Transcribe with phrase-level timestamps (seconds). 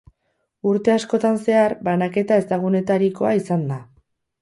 [0.69, 3.83] Urte askotan zehar, banaketa ezagunetarikoa izan da.